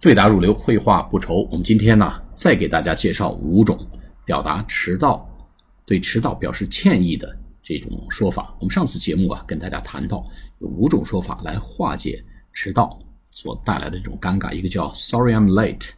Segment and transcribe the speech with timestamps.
[0.00, 1.46] 对答如流，绘画不愁。
[1.50, 3.78] 我们今天呢，再给大家介绍五种
[4.24, 5.28] 表达迟到、
[5.84, 8.54] 对迟到表示歉意的这种说法。
[8.58, 10.26] 我们上次节目啊，跟大家谈到
[10.60, 12.24] 有五种说法来化解
[12.54, 12.98] 迟到
[13.30, 14.54] 所带来的这种尴尬。
[14.54, 15.90] 一个叫 “Sorry I'm late”，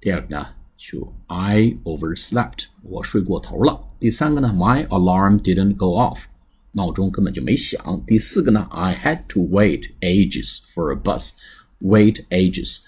[0.00, 0.46] 第二个呢
[0.78, 3.78] 就 “I overslept”，我睡过头了。
[4.00, 6.22] 第三个呢，“My alarm didn't go off”，
[6.70, 8.02] 闹钟根本就没响。
[8.06, 12.78] 第四个呢，“I had to wait ages for a bus”，wait ages。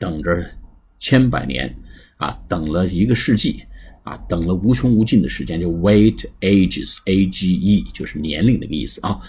[0.00, 0.50] 等着
[0.98, 1.72] 千百年
[2.16, 3.62] 啊，等了一个世纪
[4.02, 9.20] 啊，等了无穷无尽的时间，就 wait ages，a g e 就是年龄那个意思啊。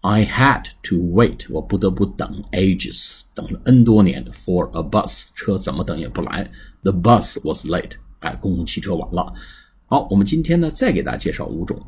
[0.00, 6.50] I had to wait，我不得不等 ages，等了 n 多年 for a bus，车怎么等也不来。
[6.82, 9.32] The bus was late，哎，公共汽车晚了。
[9.86, 11.78] 好，我们今天呢，再给大家介绍五种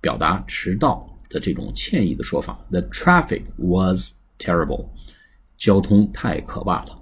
[0.00, 2.58] 表达迟到的这种歉意的说法。
[2.70, 4.88] The traffic was terrible，
[5.56, 7.01] 交通太可怕了。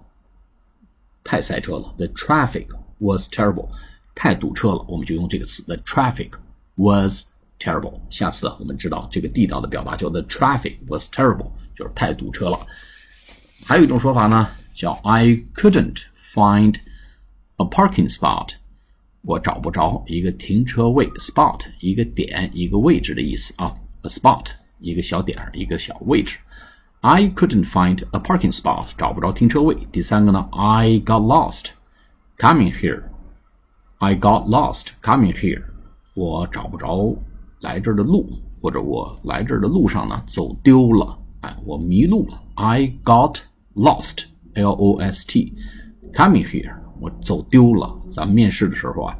[1.23, 2.67] 太塞车了，the traffic
[2.99, 3.67] was terrible，
[4.13, 6.31] 太堵车了，我们就用这个词，the traffic
[6.75, 7.25] was
[7.59, 7.99] terrible。
[8.09, 12.59] 下次我们知道这个地道的表达叫 the traffic was terrible，就是太堵车了。
[13.65, 16.75] 还有一种说法呢，叫 I couldn't find
[17.55, 18.49] a parking spot，
[19.21, 23.73] 我找不着一个停车位，spot 一个点一个位置的意思啊，
[24.03, 24.47] a spot
[24.79, 26.37] 一个小点一个小位置。
[27.02, 29.74] I couldn't find a parking spot，找不着停车位。
[29.90, 31.70] 第三个呢，I got lost
[32.36, 33.02] coming here。
[33.96, 35.62] I got lost coming here，
[36.12, 37.16] 我找不着
[37.60, 38.28] 来这儿的路，
[38.60, 42.38] 或者我来这儿的路上呢走丢了，哎，我迷路了。
[42.56, 43.38] I got
[43.74, 45.54] lost，L O S T
[46.12, 47.98] coming here，我走丢了。
[48.10, 49.16] 咱们面试的时候啊，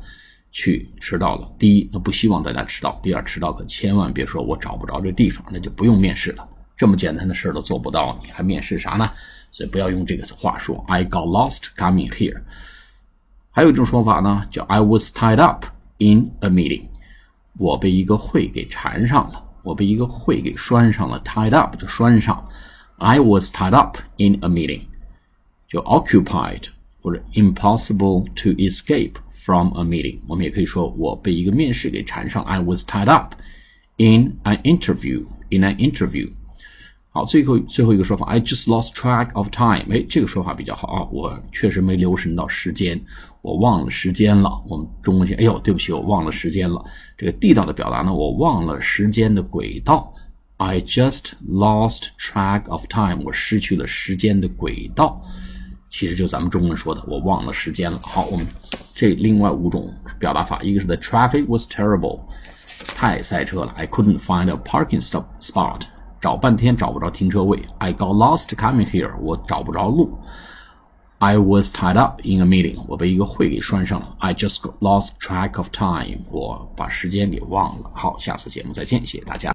[0.50, 1.50] 去迟到了。
[1.58, 6.46] 第一，他不希望大家迟到；第二，迟到可千万别说我找不着这地方，那就不用面试了。
[6.79, 9.09] 这么简单的事都做不到，你还面试啥呢？
[9.51, 10.83] 所以不要用这个话说。
[10.87, 12.41] I got lost coming here。
[13.51, 15.65] 还有一种说法呢，叫 I was tied up
[15.99, 16.87] in a meeting。
[17.57, 21.21] 我被一个会给缠上了，我被一个会给拴上了。
[21.21, 22.49] Tied up 就拴上。
[22.97, 24.81] I was tied up in a meeting，
[25.69, 26.63] 就 occupied
[27.01, 30.19] 或者 impossible to escape from a meeting。
[30.27, 32.43] 我们也可以说我被一个面试给缠上。
[32.43, 33.35] I was tied up
[33.95, 36.31] in an interview。In an interview。
[37.12, 39.84] 好，最后最后一个说法，I just lost track of time。
[39.90, 43.02] 哎，这个说法比较好啊，我确实没留神到时间，
[43.42, 44.62] 我忘了时间了。
[44.68, 46.80] 我们中文写，哎呦，对不起，我忘了时间了。
[47.18, 50.14] 这个地道的表达呢，我忘了时间的轨道。
[50.58, 53.24] I just lost track of time。
[53.24, 55.20] 我失去了时间的轨道。
[55.90, 57.98] 其实就咱们中文说的，我忘了时间了。
[58.02, 58.46] 好，我们
[58.94, 62.20] 这另外五种表达法，一个是 The traffic was terrible，
[62.86, 63.72] 太塞车了。
[63.76, 65.80] I couldn't find a parking stop spot。
[66.20, 70.18] 找半天找不着停车位，I got lost coming here，我找不着路。
[71.18, 74.14] I was tied up in a meeting，我被一个会给拴上了。
[74.18, 77.90] I just lost track of time，我把时间给忘了。
[77.94, 79.48] 好，下次节目再见，谢谢大家。